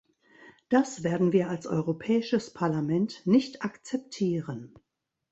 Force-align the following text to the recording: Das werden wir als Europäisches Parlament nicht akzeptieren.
Das 0.69 1.03
werden 1.03 1.31
wir 1.31 1.47
als 1.49 1.67
Europäisches 1.67 2.51
Parlament 2.51 3.21
nicht 3.27 3.61
akzeptieren. 3.61 4.73